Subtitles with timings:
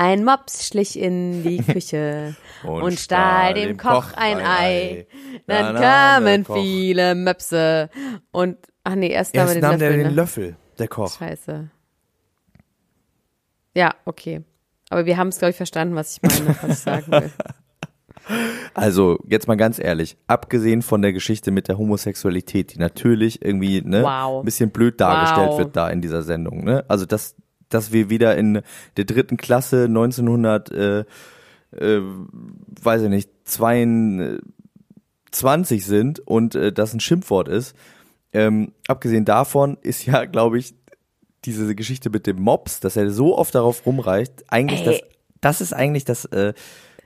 [0.00, 5.06] Ein Mops schlich in die Küche und, und stahl dem Koch ein Ei.
[5.46, 7.90] Dann kamen viele Möpse
[8.30, 10.12] und ach nee, erst, erst nahm den, Löffel, den ne?
[10.14, 11.18] Löffel, der Koch.
[11.18, 11.68] Scheiße.
[13.74, 14.40] Ja, okay.
[14.88, 17.30] Aber wir haben es, glaube ich, verstanden, was ich meine, was ich sagen will.
[18.74, 23.82] Also, jetzt mal ganz ehrlich, abgesehen von der Geschichte mit der Homosexualität, die natürlich irgendwie
[23.82, 24.42] ne, Wow.
[24.42, 25.58] ein bisschen blöd dargestellt Wow.
[25.58, 26.62] wird da in dieser Sendung.
[26.62, 26.84] Ne?
[26.86, 27.34] Also, dass,
[27.70, 28.62] dass wir wieder in
[28.96, 31.04] der dritten Klasse 1900, äh,
[31.76, 32.00] äh,
[32.82, 37.74] weiß ich nicht, 22 sind und äh, das ein Schimpfwort ist.
[38.32, 40.74] Ähm, abgesehen davon ist ja, glaube ich,
[41.44, 45.00] diese Geschichte mit dem Mops, dass er so oft darauf rumreicht, eigentlich das,
[45.40, 46.52] das ist eigentlich das äh,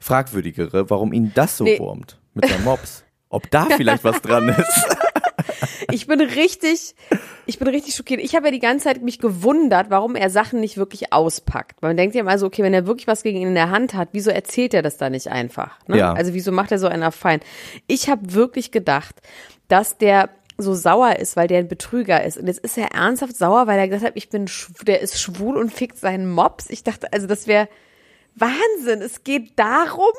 [0.00, 1.78] Fragwürdigere, warum ihn das so Nee.
[1.78, 3.04] wurmt mit seinem Mops.
[3.30, 4.93] Ob da vielleicht was dran ist.
[5.90, 6.94] Ich bin richtig,
[7.46, 8.20] ich bin richtig schockiert.
[8.20, 11.82] Ich habe ja die ganze Zeit mich gewundert, warum er Sachen nicht wirklich auspackt.
[11.82, 13.94] Man denkt ja immer so, okay, wenn er wirklich was gegen ihn in der Hand
[13.94, 15.78] hat, wieso erzählt er das da nicht einfach?
[15.86, 15.98] Ne?
[15.98, 16.12] Ja.
[16.12, 17.40] Also wieso macht er so einer fein?
[17.86, 19.16] Ich habe wirklich gedacht,
[19.68, 22.38] dass der so sauer ist, weil der ein Betrüger ist.
[22.38, 24.48] Und jetzt ist er ernsthaft sauer, weil er gesagt hat, ich bin,
[24.86, 26.70] der ist schwul und fickt seinen Mops.
[26.70, 27.68] Ich dachte, also das wäre
[28.36, 29.02] Wahnsinn.
[29.02, 30.12] Es geht darum.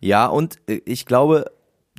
[0.00, 1.50] Ja, und äh, ich glaube,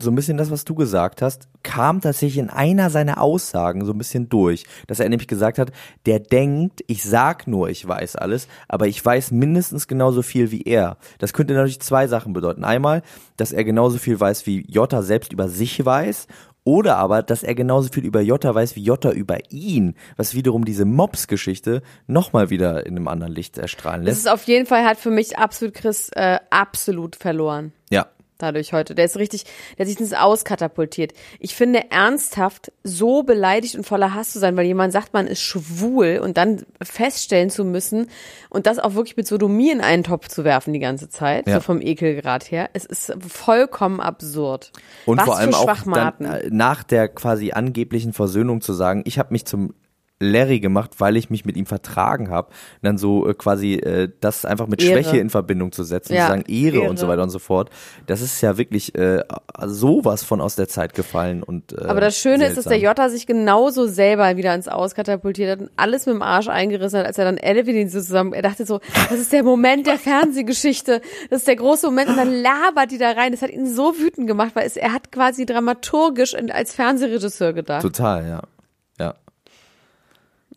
[0.01, 3.91] so ein bisschen das, was du gesagt hast, kam tatsächlich in einer seiner Aussagen so
[3.91, 5.71] ein bisschen durch, dass er nämlich gesagt hat,
[6.05, 10.61] der denkt, ich sag nur, ich weiß alles, aber ich weiß mindestens genauso viel wie
[10.63, 10.97] er.
[11.19, 12.63] Das könnte natürlich zwei Sachen bedeuten.
[12.63, 13.01] Einmal,
[13.37, 16.27] dass er genauso viel weiß, wie Jota selbst über sich weiß,
[16.65, 20.65] oder aber, dass er genauso viel über Jota weiß, wie Jota über ihn, was wiederum
[20.65, 24.25] diese Mops-Geschichte nochmal wieder in einem anderen Licht erstrahlen Das lässt.
[24.27, 27.71] ist auf jeden Fall, hat für mich absolut Chris äh, absolut verloren.
[27.89, 28.07] Ja,
[28.39, 28.95] dadurch heute.
[28.95, 29.43] Der ist richtig,
[29.77, 31.13] der hat sich ins Auskatapultiert.
[31.39, 35.41] Ich finde ernsthaft, so beleidigt und voller Hass zu sein, weil jemand sagt, man ist
[35.41, 38.09] schwul und dann feststellen zu müssen
[38.49, 41.55] und das auch wirklich mit Sodomie in einen Topf zu werfen die ganze Zeit, Ja.
[41.55, 42.69] so vom Ekelgrad her.
[42.73, 44.71] Es ist vollkommen absurd.
[45.05, 49.33] Und Was vor allem auch äh, nach der quasi angeblichen Versöhnung zu sagen, ich habe
[49.33, 49.73] mich zum
[50.19, 52.47] Larry gemacht, weil ich mich mit ihm vertragen habe.
[52.49, 52.53] Und
[52.83, 54.91] dann so äh, quasi äh, das einfach mit Ehre.
[55.01, 56.89] Schwäche in Verbindung zu setzen, Ja, zu sagen Ehre, Ehre.
[56.89, 57.69] und so weiter und so fort.
[58.07, 59.23] Das ist ja wirklich äh,
[59.65, 62.89] sowas von aus der Zeit gefallen und äh, Aber das Schöne ist, dass der seltsam.
[62.89, 67.05] Jota sich genauso selber wieder ins Auskatapultiert hat und alles mit dem Arsch eingerissen hat,
[67.05, 71.01] als er dann Elvin so zusammen, er dachte so, das ist der Moment der Fernsehgeschichte,
[71.29, 73.31] das ist der große Moment und dann labert die da rein.
[73.31, 77.81] Das hat ihn so wütend gemacht, weil es, er hat quasi dramaturgisch als Fernsehregisseur gedacht.
[77.81, 78.27] Total.
[78.27, 78.41] Ja.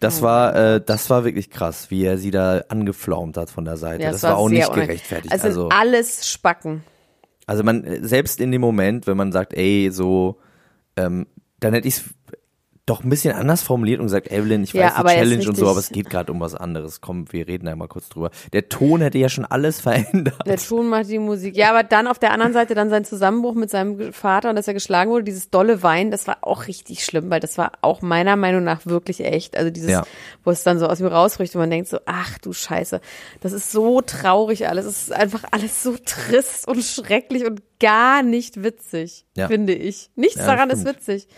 [0.03, 3.77] Das war, äh, das war wirklich krass, wie er sie da angeflaumt hat von der
[3.77, 4.03] Seite.
[4.03, 5.33] Ja, das es war, auch nicht gerechtfertigt.
[5.33, 6.83] Also, Also, alles Spacken.
[7.47, 10.39] Also man, äh, selbst in dem Moment, wenn man sagt, ey, so,
[10.97, 11.27] ähm,
[11.61, 12.05] dann hätte ich es
[12.85, 15.49] doch ein bisschen anders formuliert und gesagt, Evelyn, ich Ja, weiß die aber ist Challenge
[15.51, 17.01] und so, aber es geht gerade um was anderes.
[17.01, 18.31] Komm, wir reden da mal kurz drüber.
[18.53, 20.45] Der Ton hätte ja schon alles verändert.
[20.47, 21.57] Der Ton macht die Musik.
[21.57, 24.67] Ja, aber dann auf der anderen Seite dann sein Zusammenbruch mit seinem Vater und dass
[24.67, 28.03] er geschlagen wurde, dieses dolle Wein, das war auch richtig schlimm, weil das war auch
[28.03, 29.57] meiner Meinung nach wirklich echt.
[29.57, 30.03] Also dieses, Ja.
[30.43, 33.01] wo es dann so aus ihm rausrücht und man denkt so, ach du Scheiße,
[33.41, 34.87] das ist so traurig alles.
[34.87, 39.47] Es ist einfach alles so trist und schrecklich und gar nicht witzig, Ja.
[39.47, 40.11] finde ich.
[40.17, 40.97] Nichts daran ist stimmt.
[40.99, 41.29] witzig.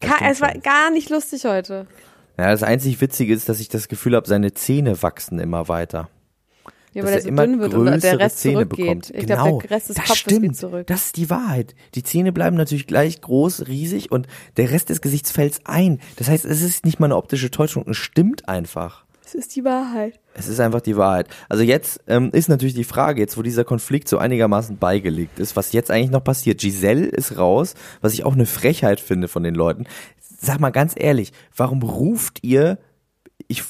[0.00, 1.86] Es war gar nicht lustig heute.
[2.38, 6.10] Ja, das einzig Witzige ist, dass ich das Gefühl habe, seine Zähne wachsen immer weiter.
[6.92, 8.78] Ja, weil er so immer dünn wird und der Rest Zähne zurückgeht.
[8.78, 9.10] bekommt.
[9.10, 10.42] Ich genau, glaube, der Rest des das Kopfes stimmt.
[10.42, 10.86] geht zurück.
[10.86, 11.74] Das ist die Wahrheit.
[11.94, 14.26] Die Zähne bleiben natürlich gleich groß, riesig und
[14.56, 16.00] der Rest des Gesichts fällt ein.
[16.16, 19.05] Das heißt, es ist nicht mal eine optische Täuschung, es stimmt einfach.
[19.36, 20.18] Es ist die Wahrheit.
[20.32, 21.28] Es ist einfach die Wahrheit.
[21.50, 25.56] Also jetzt ähm, ist natürlich die Frage, jetzt wo dieser Konflikt so einigermaßen beigelegt ist,
[25.56, 26.60] was jetzt eigentlich noch passiert.
[26.60, 29.84] Giselle ist raus, was ich auch eine Frechheit finde von den Leuten.
[30.40, 32.78] sag mal ganz ehrlich, warum ruft ihr,
[33.46, 33.62] ich,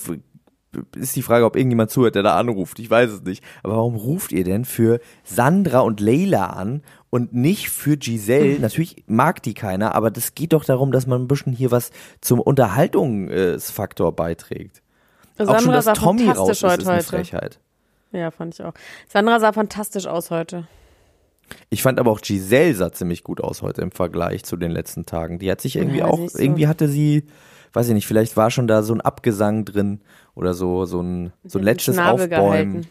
[0.94, 3.96] ist die Frage, ob irgendjemand zuhört, der da anruft, ich weiß es nicht, aber warum
[3.96, 8.58] ruft ihr denn für Sandra und Leila an und nicht für Giselle?
[8.60, 11.90] Natürlich mag die keiner, aber das geht doch darum, dass man ein bisschen hier was
[12.20, 14.82] zum Unterhaltungsfaktor beiträgt.
[15.38, 16.82] Auch schon, dass sah Tommy raus fantastisch ist, heute.
[16.82, 17.58] ist eine Frechheit.
[18.12, 18.72] Ja, fand ich auch.
[19.08, 20.66] Sandra sah fantastisch aus heute.
[21.70, 25.06] Ich fand aber auch Giselle sah ziemlich gut aus heute im Vergleich zu den letzten
[25.06, 25.38] Tagen.
[25.38, 27.24] Die hat sich irgendwie Ja, auch, so- irgendwie hatte sie,
[27.72, 30.00] weiß ich nicht, vielleicht war schon da so ein Abgesang drin
[30.34, 32.30] oder so, so ein, so ein letztes Aufbäumen.
[32.30, 32.86] gehalten.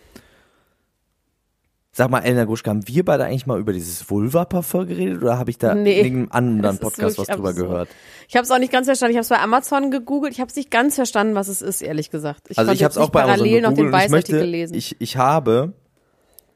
[1.98, 5.50] Sag mal, Elena Gruschka, haben wir beide eigentlich mal über dieses Vulva-Parfum geredet oder habe
[5.50, 5.98] ich da Nee.
[6.02, 7.68] in irgendeinem anderen Podcast was drüber absurd.
[7.70, 7.90] gehört?
[8.28, 9.12] Ich habe es auch nicht ganz verstanden.
[9.12, 10.34] Ich habe es bei Amazon gegoogelt.
[10.34, 12.48] Ich habe es nicht ganz verstanden, was es ist, ehrlich gesagt.
[12.50, 14.76] Ich also ich habe es auch bei Amazon parallel noch den gegoogelt ich möchte, lesen.
[14.76, 15.72] ich, ich habe,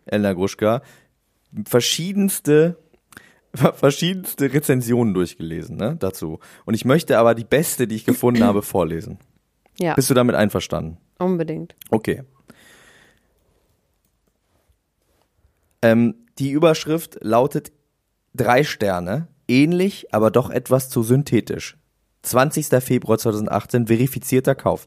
[0.05, 0.81] Elena Gruschka,
[1.65, 2.75] verschiedenste
[3.55, 6.39] verschiedenste Rezensionen durchgelesen, ne, dazu.
[6.65, 9.19] Und ich möchte aber die beste, die ich gefunden habe, vorlesen.
[9.79, 10.97] ja, Bist du damit einverstanden?
[11.17, 11.75] unbedingt.
[11.89, 12.23] Okay.
[15.81, 17.71] Ähm, die Überschrift lautet
[18.33, 21.77] drei Sterne, ähnlich, aber doch etwas zu synthetisch.
[22.23, 22.67] 20.
[22.83, 24.85] Februar 2018, verifizierter Kauf.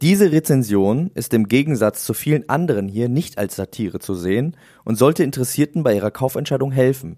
[0.00, 4.94] Diese Rezension ist im Gegensatz zu vielen anderen hier nicht als Satire zu sehen und
[4.94, 7.16] sollte Interessierten bei ihrer Kaufentscheidung helfen.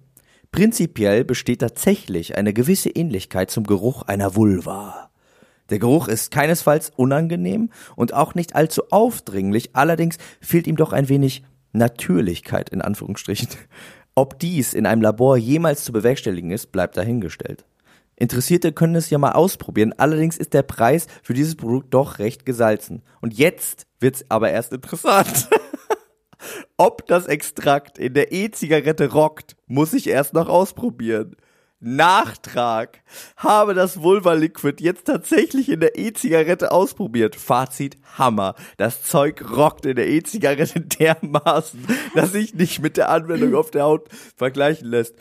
[0.50, 5.10] Prinzipiell besteht tatsächlich eine gewisse Ähnlichkeit zum Geruch einer Vulva.
[5.68, 11.08] Der Geruch ist keinesfalls unangenehm und auch nicht allzu aufdringlich, allerdings fehlt ihm doch ein
[11.08, 13.48] wenig Natürlichkeit in Anführungsstrichen.
[14.14, 17.64] Ob dies in einem Labor jemals zu bewerkstelligen ist, bleibt dahingestellt.
[18.16, 22.44] Interessierte können es ja mal ausprobieren, allerdings ist der Preis für dieses Produkt doch recht
[22.44, 23.02] gesalzen.
[23.22, 25.48] Und jetzt wird's aber erst interessant.
[26.76, 31.36] Ob das Extrakt in der E-Zigarette rockt, muss ich erst noch ausprobieren.
[31.80, 33.02] Nachtrag.
[33.36, 37.36] Habe das Vulva Liquid jetzt tatsächlich in der E-Zigarette ausprobiert.
[37.36, 38.54] Fazit Hammer.
[38.76, 43.84] Das Zeug rockt in der E-Zigarette dermaßen, dass sich nicht mit der Anwendung auf der
[43.84, 45.14] Haut vergleichen lässt.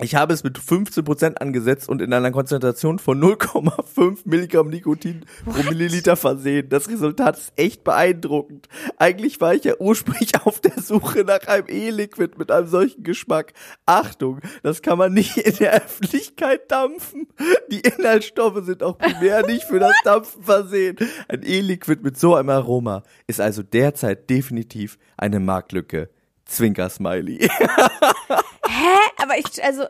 [0.00, 5.62] Ich habe es mit 15% angesetzt und in einer Konzentration von 0,5 Milligramm Nikotin pro
[5.64, 6.70] Milliliter versehen.
[6.70, 8.70] Das Resultat ist echt beeindruckend.
[8.96, 13.52] Eigentlich war ich ja ursprünglich auf der Suche nach einem E-Liquid mit einem solchen Geschmack.
[13.84, 17.28] Achtung, das kann man nicht in der Öffentlichkeit dampfen.
[17.70, 20.96] Die Inhaltsstoffe sind auch primär nicht für das Dampfen versehen.
[21.28, 26.08] Ein E-Liquid mit so einem Aroma ist also derzeit definitiv eine Marktlücke.
[26.46, 27.48] Zwinker-Smiley.
[29.16, 29.84] Aber ich, also,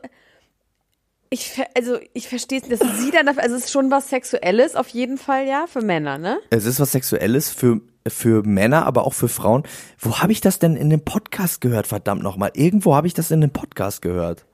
[1.31, 4.89] ich, also, ich verstehe es, dass sie dann, also, es ist schon was Sexuelles, auf
[4.89, 6.39] jeden Fall, ja, für Männer, ne?
[6.51, 9.63] Es ist was Sexuelles für, für Männer, aber auch für Frauen.
[9.99, 12.51] Wo habe ich das denn in dem Podcast gehört, verdammt nochmal?
[12.55, 14.45] Irgendwo habe ich das in dem Podcast gehört.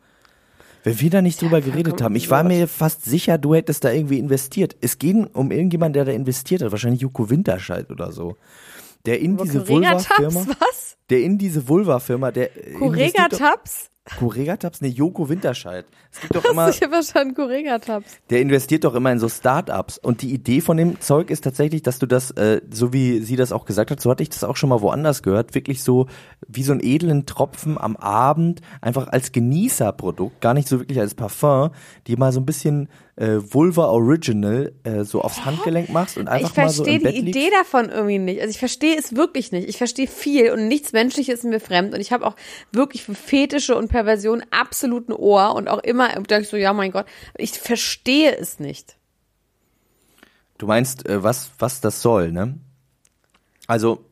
[0.84, 2.14] Wenn wir da nicht drüber geredet haben.
[2.14, 4.76] Ich war mir fast sicher, du hättest da irgendwie investiert.
[4.80, 6.70] Es ging um irgendjemanden, der da investiert hat.
[6.70, 8.36] Wahrscheinlich Joko Winterscheid oder so.
[9.04, 10.96] Der in diese Vulva-Firma, was?
[11.10, 12.50] der in diese Vulva-Firma, der
[13.28, 13.38] doch-
[14.16, 14.80] Correga-Tabs?
[14.80, 15.84] Nee, Joko Winterscheid.
[16.12, 18.18] Es gibt doch immer, du hier verstanden, Correga-Tabs?
[18.30, 21.82] der investiert doch immer in so Startups und die Idee von dem Zeug ist tatsächlich,
[21.82, 24.44] dass du das, äh, so wie sie das auch gesagt hat, so hatte ich das
[24.44, 26.06] auch schon mal woanders gehört, wirklich so
[26.46, 31.14] wie so einen edlen Tropfen am Abend, einfach als Genießerprodukt, gar nicht so wirklich als
[31.14, 31.70] Parfum,
[32.06, 32.88] die mal so ein bisschen
[33.18, 37.02] äh, Vulva Original äh, so aufs Handgelenk machst und einfach Ich mal so verstehe im
[37.02, 37.36] Bett die liegst.
[37.36, 38.40] Idee davon irgendwie nicht.
[38.40, 39.68] Also ich verstehe es wirklich nicht.
[39.68, 41.94] Ich verstehe viel und nichts Menschliches ist mir fremd.
[41.94, 42.36] Und ich habe auch
[42.70, 46.72] wirklich für Fetische und Perversion absolut ein Ohr und auch immer denke ich so, ja
[46.72, 47.06] mein Gott,
[47.36, 48.96] ich verstehe es nicht.
[50.58, 52.58] Du meinst, äh, was, was das soll, ne?
[53.66, 54.04] Also,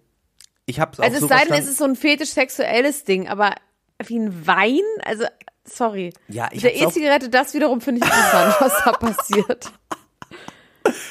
[0.66, 3.54] ich hab's auch Also so es sei denn, es ist so ein fetisch-sexuelles Ding, aber
[4.04, 4.82] wie ein Wein?
[5.04, 5.24] Also,
[5.68, 6.12] sorry.
[6.28, 9.72] Ja, ich der E-Zigarette, das wiederum finde ich interessant, was da passiert.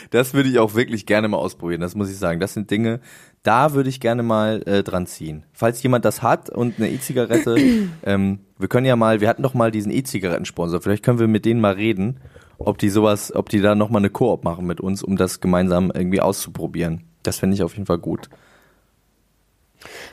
[0.10, 2.40] Das würde ich auch wirklich gerne mal ausprobieren, das muss ich sagen.
[2.40, 3.02] Das sind Dinge,
[3.44, 5.44] da würde ich gerne mal äh, dran ziehen.
[5.54, 7.58] Falls jemand das hat und eine E-Zigarette,
[8.04, 11.46] ähm, wir können ja mal, wir hatten doch mal diesen E-Zigarettensponsor, vielleicht können wir mit
[11.46, 12.20] denen mal reden,
[12.58, 15.92] ob die sowas, ob die da nochmal eine Koop machen mit uns, um das gemeinsam
[15.94, 17.04] irgendwie auszuprobieren.
[17.24, 18.30] Das finde ich auf jeden Fall gut.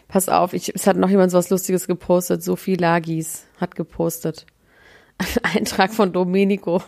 [0.08, 2.42] Pass auf, ich, es hat noch jemand so was Lustiges gepostet.
[2.42, 4.46] Sophie Lagis hat gepostet.
[5.18, 6.82] Ein Eintrag von Domenico.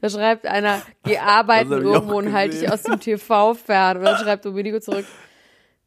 [0.00, 3.98] Da schreibt einer, geh arbeiten irgendwo und halte dich aus dem TV fern.
[3.98, 5.04] Und dann schreibt Domenico zurück,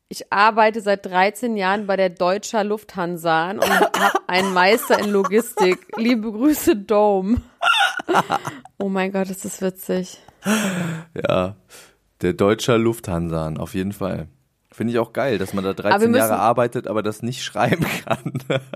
[0.10, 5.78] ich arbeite seit 13 Jahren bei der Deutscher Lufthansa und habe einen Meister in Logistik.
[5.98, 7.42] Liebe Grüße, Dome.
[8.80, 10.18] Oh mein Gott, ist das witzig.
[11.14, 11.56] Ja,
[12.22, 14.28] der deutscher Lufthansa, auf jeden Fall.
[14.80, 17.44] Finde ich auch geil, dass man da wir 13 Jahre müssen- arbeitet, aber das nicht
[17.44, 18.32] schreiben kann.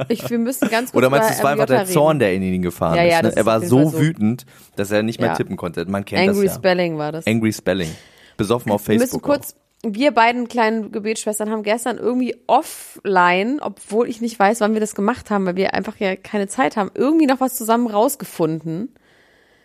[0.09, 1.85] Ich, wir müssen ganz kurz Oder meinst du, es war einfach der.
[1.85, 3.23] Zorn, der in ihn gefahren Ja, ist?
[3.23, 3.31] Ne?
[3.37, 3.97] Er war so so.
[4.01, 4.45] wütend,
[4.75, 5.35] dass er nicht mehr Ja.
[5.35, 5.85] tippen konnte.
[5.85, 6.59] Man kennt Angry das ja.
[6.59, 7.25] Spelling war das.
[7.25, 7.89] Angry Spelling.
[8.35, 9.21] Besoffen auf Wir Facebook.
[9.25, 9.55] müssen kurz,
[9.85, 14.95] wir beiden kleinen Gebetsschwestern haben gestern irgendwie offline, obwohl ich nicht weiß, wann wir das
[14.95, 18.93] gemacht haben, weil wir einfach ja keine Zeit haben, irgendwie noch was zusammen rausgefunden.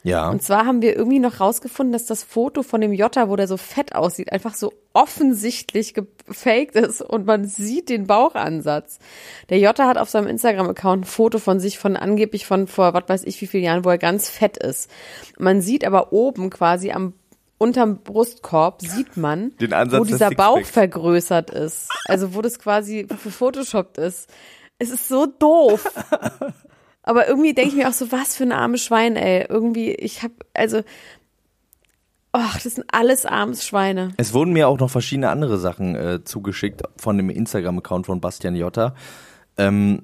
[0.02, 0.30] Ja.
[0.30, 3.48] Und zwar haben wir irgendwie noch rausgefunden, dass das Foto von dem Jota, wo der
[3.48, 8.98] so fett aussieht, einfach so offensichtlich gefaked ist und man sieht den Bauchansatz.
[9.48, 13.08] Der Jota hat auf seinem Instagram-Account ein Foto von sich von angeblich von vor, was
[13.08, 14.90] weiß ich wie vielen Jahren, wo er ganz fett ist.
[15.38, 17.14] Man sieht aber oben quasi am
[17.58, 21.88] unterm Brustkorb sieht man, wo dieser Bauch vergrößert ist.
[22.06, 24.30] Also wo das quasi gefotoshoppt ist.
[24.78, 25.92] Es ist so doof.
[27.08, 29.46] Aber irgendwie denke ich mir auch so, was für ein armes Schwein, ey.
[29.48, 30.82] Irgendwie, ich hab, also,
[32.32, 34.10] ach, das sind alles armes Schweine.
[34.18, 38.54] Es wurden mir auch noch verschiedene andere Sachen äh, zugeschickt von dem Instagram-Account von Bastian
[38.54, 38.94] Jotta.
[39.56, 40.02] Ähm,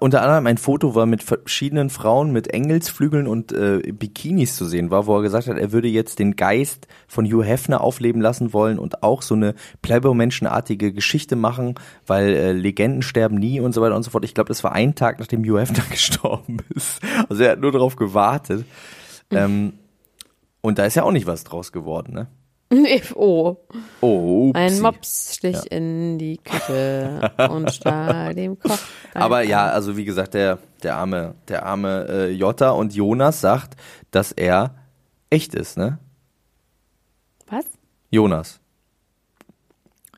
[0.00, 4.90] unter anderem ein Foto war mit verschiedenen Frauen mit Engelsflügeln und äh, Bikinis zu sehen
[4.90, 8.52] war, wo er gesagt hat, er würde jetzt den Geist von Hugh Hefner aufleben lassen
[8.52, 11.74] wollen und auch so eine Playboy-menschenartige Geschichte machen,
[12.06, 14.24] weil äh, Legenden sterben nie und so weiter und so fort.
[14.24, 17.00] Ich glaube, das war ein Tag, nachdem Hugh Hefner gestorben ist.
[17.28, 18.64] Also er hat nur darauf gewartet.
[19.30, 19.74] Ähm,
[20.60, 22.28] und da ist ja auch nicht was draus geworden, ne?
[23.14, 23.56] Oh,
[24.00, 24.80] Oh, ein.
[24.80, 28.78] Mops stich in die Küche und stahl dem Koch.
[29.14, 33.74] Aber ja, also wie gesagt, der, der arme, der arme äh, Jota und Jonas sagt,
[34.12, 34.74] dass er
[35.30, 35.98] echt ist, ne?
[37.48, 37.66] Was?
[38.10, 38.60] Jonas.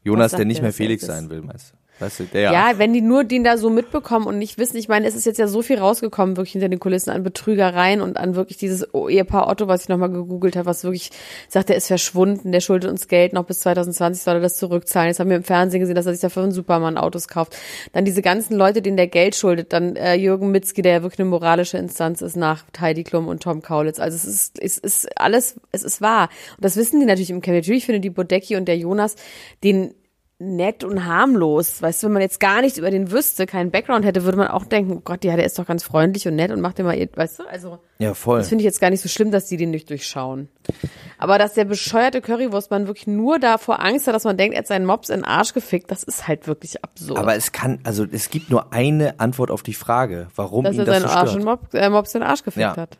[0.04, 1.76] Jonas, der nicht mehr Felix sein will, meinst du?
[2.02, 2.73] Weißt du, der Ja.
[2.78, 5.38] wenn die nur den da so mitbekommen und nicht wissen, ich meine, es ist jetzt
[5.38, 9.49] ja so viel rausgekommen, wirklich hinter den Kulissen an Betrügereien und an wirklich dieses Ehepaar
[9.49, 11.11] Otto, was ich nochmal gegoogelt habe, was wirklich
[11.49, 15.09] sagt, der ist verschwunden, der schuldet uns Geld, noch bis 2020 soll er das zurückzahlen.
[15.09, 17.56] Jetzt haben wir im Fernsehen gesehen, dass er sich dafür einen Superman-Autos kauft.
[17.92, 21.21] Dann diese ganzen Leute, denen der Geld schuldet, dann äh, Jürgen Mitzki, der ja wirklich
[21.21, 24.00] eine moralische Instanz ist nach Heidi Klum und Tom Kaulitz.
[24.00, 26.28] Also es ist, es ist alles, es ist wahr.
[26.56, 27.56] Und das wissen die natürlich im Camp.
[27.56, 29.14] Natürlich finde die Bodecki und der Jonas
[29.62, 29.94] den
[30.39, 31.81] nett und harmlos.
[31.83, 34.49] Weißt du, wenn man jetzt gar nichts über den wüsste, keinen Background hätte, würde man
[34.49, 36.95] auch denken, oh Gott, ja, der ist doch ganz freundlich und nett und macht immer,
[36.95, 38.39] weißt du, also ja, voll.
[38.41, 40.49] das finde ich jetzt gar nicht so schlimm, dass die den nicht durchschauen.
[41.19, 44.67] Aber dass der bescheuerte Currywurstmann wirklich nur davor Angst hat, dass man denkt, er hat
[44.67, 47.19] seinen Mops in den Arsch gefickt, das ist halt wirklich absurd.
[47.21, 50.81] Aber es kann, also es gibt nur eine Antwort auf die Frage, warum dass ihn
[50.81, 51.41] er das seinen so Arsch stört.
[51.41, 52.77] in Mops, äh, Mops in den Arsch gefickt Ja.
[52.77, 52.99] hat.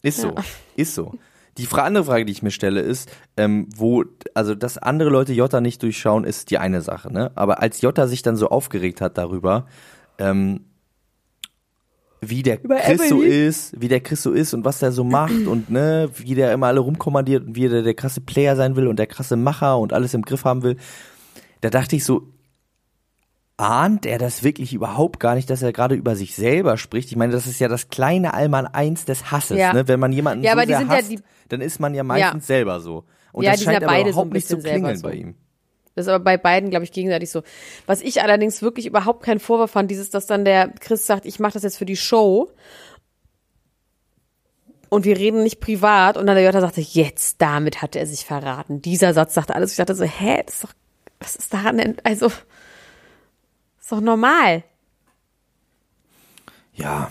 [0.00, 0.34] Ist so, Ja.
[0.76, 1.12] ist so.
[1.58, 4.04] Die Fra andere Frage, die ich mir stelle, ist, ähm, wo,
[4.34, 7.30] also dass andere Leute Jota nicht durchschauen, ist die eine Sache, ne?
[7.34, 9.66] Aber als Jota sich dann so aufgeregt hat darüber,
[10.18, 10.64] ähm,
[12.24, 15.02] wie der Über Chris so ist, wie der Chris so ist und was der so
[15.02, 18.76] macht und ne, wie der immer alle rumkommandiert und wie der der krasse Player sein
[18.76, 20.76] will und der krasse Macher und alles im Griff haben will,
[21.62, 22.31] da dachte ich so,
[23.62, 27.10] ahnt er das wirklich überhaupt gar nicht, dass er gerade über sich selber spricht?
[27.10, 29.72] Ich meine, das ist ja das kleine Allmann eins des Hasses, Ja.
[29.72, 29.86] ne?
[29.88, 32.02] Wenn man jemanden Ja, so aber die sehr ja hasst, die- dann ist man ja
[32.02, 33.04] meistens selber so.
[33.32, 35.02] Und Ja, das scheint ja aber beide so überhaupt nicht zu klingeln so.
[35.08, 35.34] bei ihm.
[35.94, 37.42] Das ist aber bei beiden, glaube ich, gegenseitig so.
[37.86, 41.38] Was ich allerdings wirklich überhaupt keinen Vorwurf fand, dieses, dass dann der Chris sagt, ich
[41.38, 42.50] mache das jetzt für die Show
[44.88, 48.24] und wir reden nicht privat und dann der Jota sagte, jetzt damit hat er sich
[48.24, 48.82] verraten.
[48.82, 49.70] Dieser Satz sagte alles.
[49.72, 50.72] Ich dachte so, hä, das ist doch,
[51.20, 52.30] was ist daran denn, also,
[53.92, 54.64] ist doch normal.
[56.74, 57.10] Ja,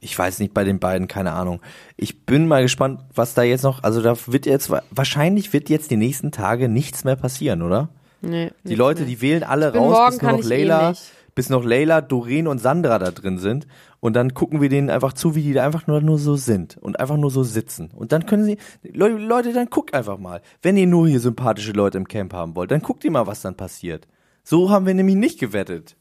[0.00, 1.60] ich weiß nicht bei den beiden, keine Ahnung.
[1.96, 5.90] Ich bin mal gespannt, was da jetzt noch, also da wird jetzt, wahrscheinlich wird jetzt
[5.90, 7.88] die nächsten Tage nichts mehr passieren, oder?
[8.22, 11.12] Nee, Die Leute, die wählen alle raus, morgen bis nur noch eh Leila, nicht.
[11.34, 13.66] bis noch Leila, Doreen und Sandra da drin sind.
[14.00, 16.76] Und dann gucken wir denen einfach zu, wie die da einfach nur, nur so sind
[16.80, 17.90] und einfach nur so sitzen.
[17.94, 20.40] Und dann können sie, Le Leute, dann guckt einfach mal.
[20.62, 23.40] Wenn ihr nur hier sympathische Leute im Camp haben wollt, dann guckt ihr mal, was
[23.42, 24.06] dann passiert.
[24.44, 25.96] So haben wir nämlich nicht gewettet.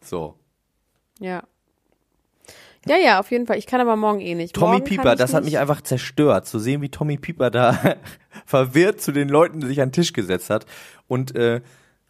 [0.00, 0.36] So.
[1.18, 1.42] Ja.
[2.86, 3.58] Ja, ja, auf jeden Fall.
[3.58, 4.54] Ich kann aber morgen eh nicht.
[4.54, 5.52] Tommy morgen Pieper, das hat nicht.
[5.52, 7.76] mich einfach zerstört, zu sehen, wie Tommy Pieper da
[8.46, 10.64] verwirrt zu den Leuten sich an den Tisch gesetzt hat
[11.08, 11.60] und äh,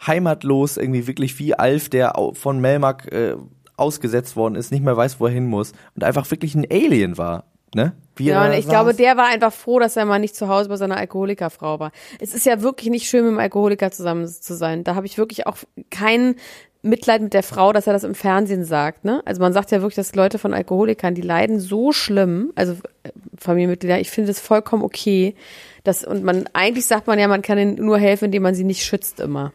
[0.07, 3.37] heimatlos irgendwie wirklich wie Alf, der von Melmark äh,
[3.77, 7.17] ausgesetzt worden ist, nicht mehr weiß, wo er hin muss und einfach wirklich ein Alien
[7.17, 7.45] war.
[7.75, 7.93] Ne?
[8.17, 10.69] Wie Ja, und ich glaube, der war einfach froh, dass er mal nicht zu Hause
[10.69, 11.93] bei seiner Alkoholikerfrau war.
[12.21, 14.85] Es ist ja wirklich nicht schön, mit einem Alkoholiker zusammen zu sein.
[14.85, 15.59] Da habe ich wirklich auch
[15.91, 16.37] kein
[16.83, 19.05] Mitleid mit der Frau, dass er das im Fernsehen sagt.
[19.05, 19.23] Ne?
[19.25, 23.11] Also man sagt ja wirklich, dass Leute von Alkoholikern, die leiden so schlimm, also äh,
[23.37, 25.35] Familienmitglieder, ich finde das vollkommen okay.
[25.85, 28.65] Dass, und man, eigentlich sagt man ja, man kann ihnen nur helfen, indem man sie
[28.65, 29.53] nicht schützt immer.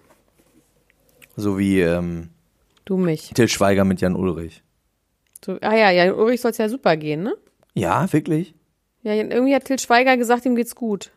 [1.35, 2.29] So wie ähm,
[2.85, 3.31] Du mich.
[3.33, 4.61] Till Schweiger mit Jan Ulrich.
[5.43, 7.33] So, ah ja, ja, Ulrich soll es ja super gehen, ne?
[7.73, 8.53] Ja, wirklich?
[9.01, 11.11] Ja, irgendwie hat Till Schweiger gesagt, ihm geht's gut.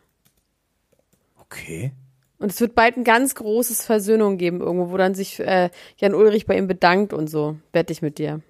[1.39, 1.91] Okay.
[2.39, 6.13] Und es wird bald ein ganz großes Versöhnung geben irgendwo, wo dann sich äh, Jan
[6.13, 7.57] Ulrich bei ihm bedankt und so.
[7.73, 8.41] Wette ich mit dir.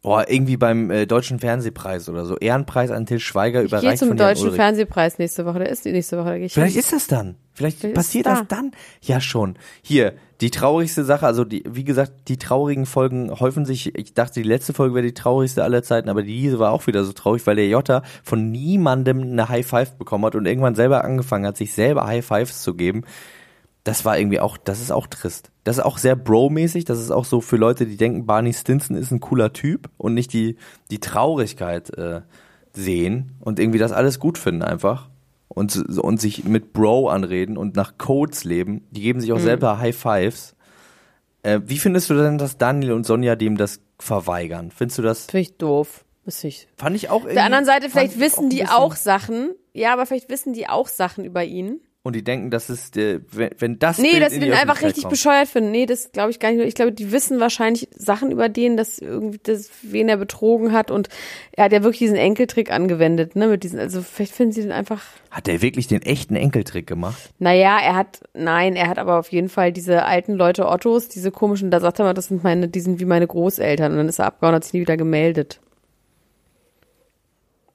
[0.00, 2.36] Boah, irgendwie beim äh, Deutschen Fernsehpreis oder so.
[2.36, 4.56] Ehrenpreis an Till Schweiger Ich überreicht zum von Jan Deutschen Ulrich.
[4.56, 5.60] Fernsehpreis nächste Woche.
[5.60, 6.30] Der ist die nächste Woche.
[6.30, 6.80] Da gehe ich Vielleicht hin.
[6.80, 7.36] ist das dann.
[7.52, 8.56] Vielleicht Vielleicht passiert ist das da.
[8.56, 8.72] dann.
[9.02, 9.56] Ja, schon.
[9.82, 13.94] Hier, die traurigste Sache, also die, wie gesagt, die traurigen Folgen häufen sich.
[13.94, 17.04] Ich dachte, die letzte Folge wäre die traurigste aller Zeiten, aber diese war auch wieder
[17.04, 21.04] so traurig, weil der Jota von niemandem eine High Five bekommen hat und irgendwann selber
[21.04, 23.04] angefangen hat, sich selber High Fives zu geben.
[23.84, 25.52] Das war irgendwie auch, das ist auch trist.
[25.62, 26.84] Das ist auch sehr Bro-mäßig.
[26.86, 30.14] Das ist auch so für Leute, die denken, Barney Stinson ist ein cooler Typ und
[30.14, 30.56] nicht die,
[30.90, 32.22] die Traurigkeit äh,
[32.72, 35.08] sehen und irgendwie das alles gut finden einfach
[35.54, 38.86] und, und sich mit Bro anreden und nach Codes leben.
[38.90, 40.54] Die geben sich auch selber High Fives.
[41.42, 44.70] Äh, wie findest du denn, dass Daniel und Sonja dem das verweigern?
[44.70, 45.26] Findest du das?
[45.26, 46.04] Finde ich doof.
[46.24, 46.68] Ich.
[46.76, 49.54] Fand ich auch Auf der anderen Seite, vielleicht ich wissen ein die auch Sachen.
[49.72, 51.80] Ja, aber vielleicht wissen die auch Sachen über ihn.
[52.04, 53.98] Und die denken, dass es, äh, wenn, wenn das.
[53.98, 55.12] Nee, Bild dass sie den einfach richtig kommt.
[55.12, 55.70] bescheuert finden.
[55.70, 56.66] Nee, das glaube ich gar nicht.
[56.66, 60.90] Ich glaube, die wissen wahrscheinlich Sachen über den, dass irgendwie das, wen er betrogen hat
[60.90, 61.08] und
[61.52, 64.72] er hat ja wirklich diesen Enkeltrick angewendet, ne, mit diesen, also vielleicht finden sie den
[64.72, 67.30] einfach, Hat er wirklich den echten Enkeltrick gemacht?
[67.38, 71.30] naja, er hat, nein, er hat aber auf jeden Fall diese alten Leute Ottos, diese
[71.30, 74.08] komischen, da sagt er mal, das sind meine, die sind wie meine Großeltern und dann
[74.08, 75.60] ist er abgehauen, hat sich nie wieder gemeldet.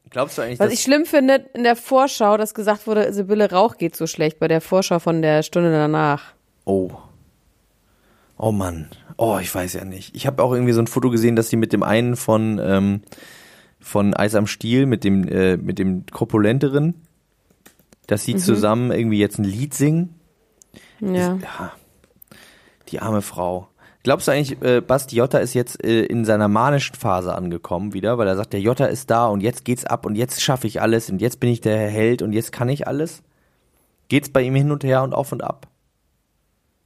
[0.09, 3.77] Glaubst du eigentlich, Was ich schlimm finde, in der Vorschau, dass gesagt wurde, Sibylle Rauch
[3.77, 6.33] geht so schlecht, bei der Vorschau von der Stunde danach.
[6.65, 6.91] Oh.
[8.37, 8.87] Oh Mann.
[9.17, 10.15] Oh, ich weiß ja nicht.
[10.15, 13.01] Ich habe auch irgendwie so ein Foto gesehen, dass sie mit dem einen von ähm,
[13.79, 16.93] von Eis am Stiel, mit dem äh, mit dem korpulenteren,
[18.05, 18.31] dass Mhm.
[18.31, 20.13] sie zusammen irgendwie jetzt ein Lied singen.
[20.99, 21.37] Ja.
[21.41, 21.73] Ja.
[22.89, 23.67] Die arme Frau.
[24.07, 28.17] Glaubst du eigentlich, äh, Basti Jotta ist jetzt äh, in seiner manischen Phase angekommen wieder,
[28.17, 30.81] weil er sagt, der Jotta ist da und jetzt geht's ab und jetzt schaffe ich
[30.81, 33.21] alles und jetzt bin ich der Held und jetzt kann ich alles?
[34.07, 35.67] Geht's bei ihm hin und her und auf und ab?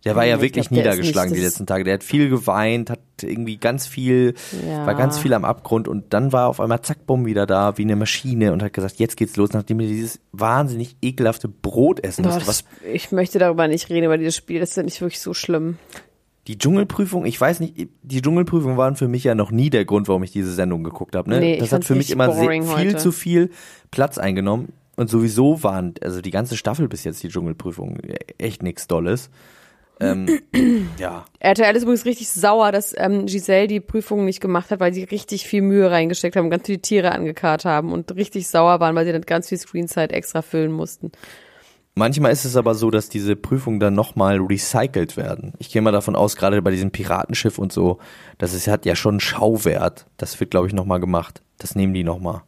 [0.04, 1.84] Der war Ja, ja ich wirklich glaub, niedergeschlagen die letzten Tage.
[1.84, 4.34] Der hat viel geweint, hat irgendwie ganz viel,
[4.68, 4.88] Ja.
[4.88, 7.78] war ganz viel am Abgrund und dann war er auf einmal zack, bumm, wieder da,
[7.78, 12.04] wie eine Maschine und hat gesagt, jetzt geht's los, nachdem er dieses wahnsinnig ekelhafte Brot
[12.04, 14.60] essen Boah, musste, was ich möchte darüber nicht reden, über dieses Spiel.
[14.60, 15.78] Das ist ja nicht wirklich so schlimm.
[16.48, 20.08] Die Dschungelprüfung, ich weiß nicht, die Dschungelprüfung waren für mich ja noch nie der Grund,
[20.08, 21.30] warum ich diese Sendung geguckt habe.
[21.30, 21.40] Ne?
[21.40, 22.98] Nee, das hat für mich immer sehr, viel heute.
[22.98, 23.52] zu viel
[23.92, 24.74] Platz eingenommen.
[24.98, 28.00] Und sowieso waren, also die ganze Staffel bis jetzt, die Dschungelprüfung,
[28.38, 29.30] echt nichts Dolles.
[30.00, 30.42] Ähm,
[30.98, 34.94] ja, RTL ist übrigens richtig sauer, dass ähm, Giselle die Prüfung nicht gemacht hat, weil
[34.94, 38.96] sie richtig viel Mühe reingesteckt haben, ganz viele Tiere angekarrt haben und richtig sauer waren,
[38.96, 41.12] weil sie dann ganz viel Screenzeit extra füllen mussten.
[41.96, 45.54] Manchmal ist es aber so, dass diese Prüfungen dann nochmal recycelt werden.
[45.60, 48.00] Ich gehe mal davon aus, gerade bei diesem Piratenschiff und so,
[48.38, 50.06] das ist, hat ja schon einen Schauwert.
[50.18, 51.42] Das wird, glaube ich, nochmal gemacht.
[51.58, 52.42] Das nehmen die nochmal.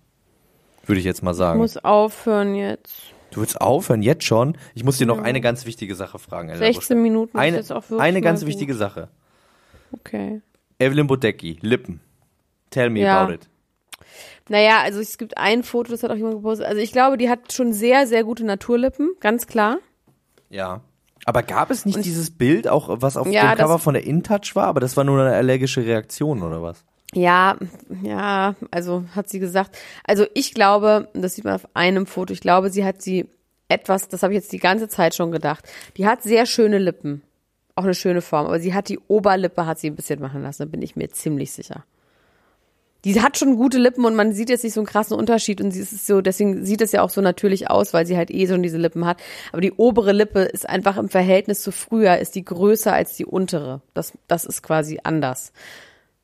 [0.86, 1.60] Würde ich jetzt mal Ich sagen.
[1.60, 3.01] muss aufhören jetzt.
[3.32, 4.58] Du willst aufhören, jetzt schon?
[4.75, 6.49] Ich muss dir noch eine ganz wichtige Sache fragen.
[6.49, 8.79] Ella 16 Minuten ist Eine, jetzt auch wirklich eine ganz mal wichtige gut.
[8.79, 9.10] Sache.
[9.91, 10.41] Okay.
[10.77, 11.99] Evelyn Bodecki, Lippen.
[12.69, 13.23] Tell me Ja.
[13.23, 13.49] about it.
[14.49, 16.67] Naja, also es gibt ein Foto, das hat auch jemand gepostet.
[16.67, 19.77] Also ich glaube, die hat schon sehr, sehr gute Naturlippen, ganz klar.
[20.49, 20.82] Ja.
[21.25, 24.56] Aber gab es nicht dieses Bild, auch was auf Ja, dem Cover von der InTouch
[24.56, 24.67] war?
[24.67, 26.84] Aber das war nur eine allergische Reaktion oder was?
[27.13, 27.56] Ja,
[28.01, 29.77] ja, also hat sie gesagt.
[30.03, 33.29] Also ich glaube, das sieht man auf einem Foto, ich glaube, sie hat sie
[33.69, 35.65] etwas, das habe ich jetzt die ganze Zeit schon gedacht.
[35.97, 37.21] Die hat sehr schöne Lippen.
[37.75, 40.63] Auch eine schöne Form, aber sie hat die Oberlippe, hat sie ein bisschen machen lassen,
[40.63, 41.86] da bin ich mir ziemlich sicher.
[43.05, 45.71] Die hat schon gute Lippen und man sieht jetzt nicht so einen krassen Unterschied und
[45.71, 48.47] sie ist so, deswegen sieht es ja auch so natürlich aus, weil sie halt eh
[48.47, 49.17] schon diese Lippen hat.
[49.51, 53.25] Aber die obere Lippe ist einfach im Verhältnis zu früher, ist die größer als die
[53.25, 53.81] untere.
[53.93, 55.51] Das, das ist quasi anders.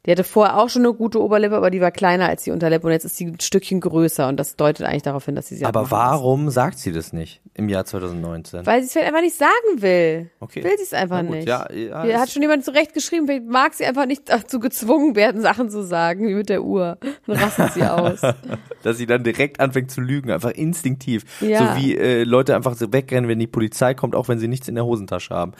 [0.06, 2.88] Die hatte vorher auch schon eine gute Oberlippe, aber die war kleiner als die Unterlippe
[2.88, 5.56] und jetzt ist sie ein Stückchen größer und das deutet eigentlich darauf hin, dass sie
[5.56, 8.66] sie hat Aber warum sagt sie das nicht im Jahr 2019?
[8.66, 9.50] Weil sie es vielleicht einfach nicht sagen
[9.82, 10.32] will.
[10.40, 10.64] Okay.
[10.64, 11.50] Will sie es einfach gut, nicht.
[11.50, 15.18] ja, ja, Hier hat schon jemand zurecht geschrieben, vielleicht mag sie einfach nicht dazu gezwungen
[15.18, 16.98] werden, Sachen zu sagen, wie mit der Uhr.
[17.28, 18.22] Dann rastet sie aus.
[18.84, 21.26] Dass sie dann direkt anfängt zu lügen, einfach instinktiv.
[21.42, 21.76] Ja.
[21.76, 24.70] So wie äh, Leute einfach so wegrennen, wenn die Polizei kommt, auch wenn sie nichts
[24.70, 25.52] in der Hosentasche haben.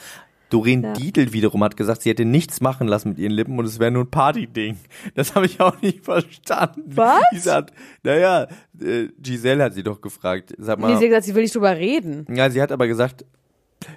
[0.50, 0.92] Doreen Ja.
[0.92, 3.90] Dietl wiederum hat gesagt, sie hätte nichts machen lassen mit ihren Lippen und es wäre
[3.90, 4.76] nur ein Partyding.
[5.14, 6.82] Das habe ich auch nicht verstanden.
[6.94, 7.22] Was?
[7.32, 8.48] Die sagt, naja,
[8.80, 10.54] äh, Giselle hat sie doch gefragt.
[10.58, 12.26] Sag mal, Nee, sie hat gesagt, sie will nicht drüber reden.
[12.34, 13.24] ja, sie hat aber gesagt,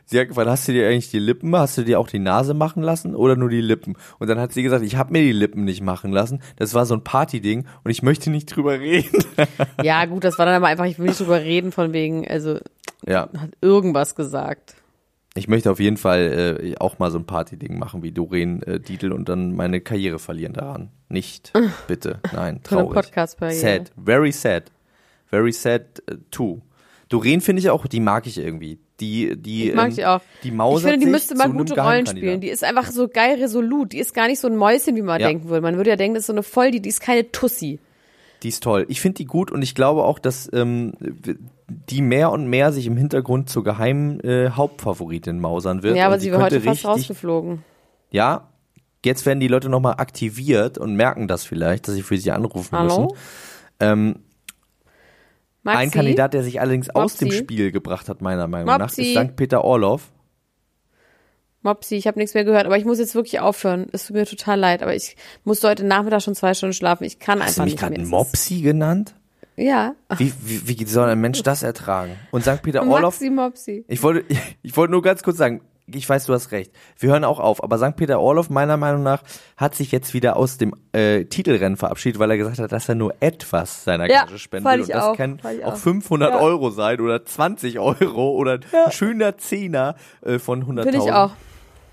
[0.05, 2.53] sie hat gefragt, hast du dir eigentlich die Lippen, hast du dir auch die Nase
[2.53, 3.95] machen lassen oder nur die Lippen?
[4.19, 6.41] Und dann hat sie gesagt, ich habe mir die Lippen nicht machen lassen.
[6.57, 9.23] Das war so ein Partyding und ich möchte nicht drüber reden.
[9.81, 12.59] Ja, gut, das war dann aber einfach, ich will nicht drüber reden, von wegen, also
[13.05, 14.75] ja, hat irgendwas gesagt.
[15.35, 18.79] Ich möchte auf jeden Fall äh, auch mal so ein Partyding machen wie Doreen äh,
[18.79, 20.89] Dietl und dann meine Karriere verlieren daran.
[21.09, 21.51] Nicht,
[21.87, 23.11] bitte, nein, traurig.
[23.51, 24.71] Sad, very sad,
[25.27, 26.61] very sad äh, too.
[27.09, 28.79] Doreen finde ich auch, die mag ich irgendwie.
[28.99, 30.21] Die, die, Ich mag ähm, die auch.
[30.43, 32.41] Die Ich Maus finde, die müsste mal gute Rollen spielen.
[32.41, 33.91] Die ist einfach so geil resolut.
[33.91, 35.27] Die ist gar nicht so ein Mäuschen, wie man Ja.
[35.27, 35.61] denken würde.
[35.61, 37.79] Man würde ja denken, das ist so eine voll, die, die ist keine Tussi.
[38.43, 38.85] Die ist toll.
[38.89, 40.93] Ich finde die gut und ich glaube auch, dass ähm,
[41.67, 45.95] die mehr und mehr sich im Hintergrund zur geheimen äh, Hauptfavoritin mausern wird.
[45.95, 47.63] Ja, aber sie wäre heute fast rausgeflogen.
[48.11, 48.49] Ja,
[49.05, 52.77] jetzt werden die Leute nochmal aktiviert und merken das vielleicht, dass sie für sie anrufen
[52.77, 53.03] Hallo?
[53.03, 53.17] müssen.
[53.79, 54.15] Ähm,
[55.63, 55.79] Maxi?
[55.79, 57.39] ein Kandidat, der sich allerdings aus dem Mopsi?
[57.39, 59.13] Spiel gebracht hat, meiner Meinung nach, Mopsi?
[59.13, 59.35] ist St.
[59.35, 60.11] Peter Orloff.
[61.61, 63.87] Mopsi, ich habe nichts mehr gehört, aber ich muss jetzt wirklich aufhören.
[63.93, 67.05] Es tut mir total leid, aber ich musste heute Nachmittag schon zwei Stunden schlafen.
[67.05, 68.03] Ich kann Hast du einfach mich nicht gerade mehr.
[68.03, 69.15] Es Mopsi genannt?
[69.55, 69.95] Ja.
[70.17, 72.15] Wie, wie, wie soll ein Mensch das ertragen?
[72.31, 72.61] Und St.
[72.61, 73.85] Peter Orloff, Maxi Mopsi.
[73.87, 74.25] ich wollte,
[74.63, 76.71] ich wollte nur ganz kurz sagen, ich weiß, du hast recht.
[76.97, 77.61] Wir hören auch auf.
[77.61, 77.95] Aber St.
[77.97, 79.21] Peter Orloff, meiner Meinung nach,
[79.57, 82.95] hat sich jetzt wieder aus dem äh, Titelrennen verabschiedet, weil er gesagt hat, dass er
[82.95, 84.83] nur etwas seiner Ja, Gage spenden fand will.
[84.85, 85.77] Und das auch, kann auch auch.
[85.77, 86.39] 500 Ja.
[86.39, 90.83] Euro sein oder 20 Euro oder ein schöner Zehner äh, von 100.000.
[90.83, 91.31] Finde ich auch.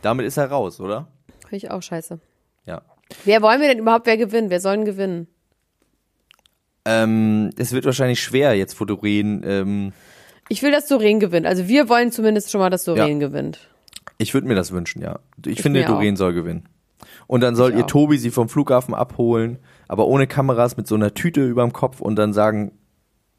[0.03, 1.09] Damit ist er raus, oder?
[1.41, 2.21] Finde ich auch scheiße.
[2.67, 2.83] Ja.
[3.25, 4.51] Wer wollen wir denn überhaupt, wer gewinnt?
[4.51, 5.27] Wer soll denn gewinnen?
[6.85, 9.93] Ähm, es wird wahrscheinlich schwer, jetzt wo Doreen, ähm,
[10.49, 11.47] Ich will, dass Doreen gewinnt.
[11.47, 13.29] Also wir wollen zumindest schon mal, dass Doreen Ja.
[13.29, 13.69] gewinnt.
[14.19, 15.19] ich würde mir das wünschen, ja.
[15.47, 16.69] Ich, finde, mir Doreen soll gewinnen.
[17.27, 17.89] Und dann soll Ich ihr auch.
[17.89, 22.17] Tobi sie vom Flughafen abholen, aber ohne Kameras mit so einer Tüte überm Kopf und
[22.17, 22.73] dann sagen,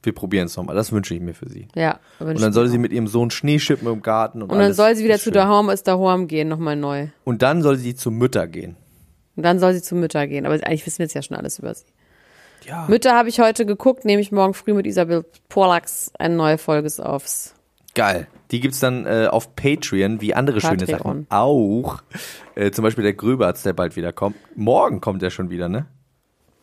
[0.04, 0.75] wir probieren es nochmal.
[0.75, 1.67] Das wünsche ich mir für sie.
[1.75, 1.99] Ja.
[2.19, 4.95] Und dann soll sie mit ihrem Sohn Schnee schippen im Garten und, und dann soll
[4.95, 5.34] sie wieder zu schön.
[5.34, 7.08] Dahom ist Dahom gehen, nochmal neu.
[7.23, 8.77] Und dann soll sie zu Mütter gehen.
[9.36, 10.45] Und dann soll sie zu Mütter gehen.
[10.45, 11.86] Aber eigentlich wissen wir jetzt ja schon alles über sie.
[12.65, 12.86] Ja.
[12.88, 16.89] Mütter habe ich heute geguckt, nehme ich morgen früh mit Isabel Porlax eine neue Folge
[17.04, 17.54] aufs.
[17.95, 18.28] Geil.
[18.52, 21.00] Die gibt's dann äh, auf Patreon, wie andere schöne Patreon.
[21.00, 22.02] Sachen auch.
[22.56, 24.36] Äh, zum Beispiel der Gröberts, der bald wieder kommt.
[24.56, 25.86] Morgen kommt er schon wieder, ne?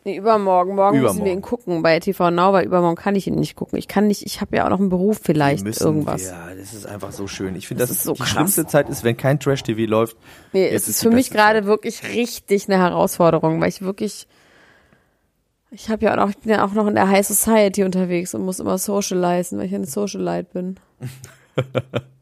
[0.05, 0.75] Nee, übermorgen.
[0.75, 1.25] Morgen müssen Übermorgen.
[1.25, 3.77] wir ihn gucken bei TV Now, weil übermorgen kann ich ihn nicht gucken.
[3.77, 6.23] Ich kann nicht, ich habe ja auch noch einen Beruf vielleicht, Müssen irgendwas.
[6.31, 7.55] Wir, das ist einfach so schön.
[7.55, 8.29] Ich finde, Das das, ist so die krass.
[8.29, 10.15] schlimmste Zeit ist, wenn kein Trash-TV läuft.
[10.53, 14.27] Nee, Jetzt es ist ist für mich gerade wirklich richtig eine Herausforderung, weil ich wirklich,
[15.71, 18.33] ich habe ja auch noch, ich bin ja auch noch in der High Society unterwegs
[18.33, 20.79] und muss immer socialisen, weil ich eine Socialite bin.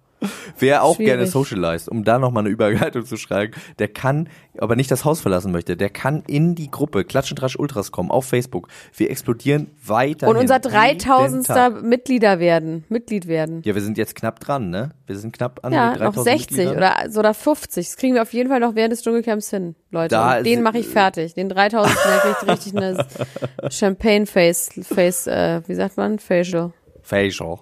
[0.57, 1.11] Wer auch Schwierig.
[1.13, 5.21] gerne socialized, um da nochmal eine Überleitung zu schreiben, der kann, aber nicht das Haus
[5.21, 8.67] verlassen möchte, der kann in die Gruppe Klatsch und Trash Ultras kommen auf Facebook.
[8.95, 10.27] Wir explodieren weiter.
[10.27, 11.83] Und unser 3000.
[11.83, 13.61] Mitglieder werden, Mitglied werden.
[13.63, 14.91] Ja, wir sind jetzt knapp dran, ne?
[15.05, 16.77] Wir sind knapp an Ja, den noch 3000 60 Mitgliedern.
[16.77, 17.85] oder, so oder 50.
[17.87, 20.09] Das kriegen wir auf jeden Fall noch während des Dschungelcamps hin, Leute.
[20.15, 21.35] Da den mache ich fertig.
[21.35, 21.95] Den 3000.
[21.95, 23.05] der kriegt richtig eine
[23.71, 26.17] Champagne Face, Face, äh, wie sagt man?
[26.19, 26.71] Facial.
[27.03, 27.59] Facial.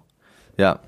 [0.57, 0.79] Ja.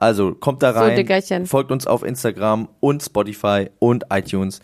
[0.00, 1.46] Also kommt da So, rein, Dickerchen.
[1.46, 4.60] folgt uns auf Instagram und Spotify und iTunes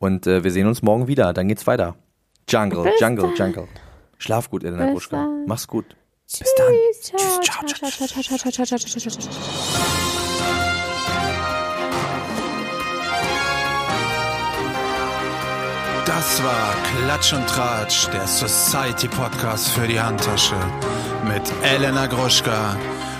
[0.00, 1.32] und äh, wir sehen uns morgen wieder.
[1.32, 1.94] Dann geht's weiter.
[2.48, 3.68] Jungle, Bis Jungle, Jungle.
[4.18, 5.16] Schlaf gut, Elena Bis Gruschka.
[5.16, 5.44] dann.
[5.46, 5.84] Mach's gut.
[6.26, 6.72] Bis dann.
[7.00, 10.40] Tschüss, ciao, ciao, ciao, ciao, ciao, ciao, ciao, ciao, ciao, ciao, ciao.
[16.06, 16.74] Das war
[17.04, 20.56] Klatsch und Tratsch, der Society Podcast für die Handtasche
[21.24, 22.76] mit Elena Gruschka